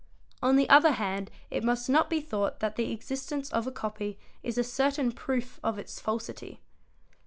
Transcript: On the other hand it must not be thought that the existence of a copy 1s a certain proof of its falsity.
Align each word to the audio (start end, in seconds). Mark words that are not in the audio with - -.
On 0.41 0.55
the 0.55 0.67
other 0.67 0.93
hand 0.93 1.29
it 1.51 1.63
must 1.63 1.87
not 1.87 2.09
be 2.09 2.21
thought 2.21 2.59
that 2.59 2.75
the 2.75 2.91
existence 2.91 3.51
of 3.53 3.67
a 3.67 3.71
copy 3.71 4.17
1s 4.43 4.57
a 4.57 4.63
certain 4.63 5.11
proof 5.11 5.59
of 5.63 5.77
its 5.77 5.99
falsity. 5.99 6.59